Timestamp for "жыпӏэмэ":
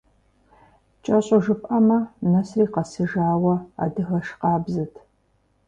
1.43-1.99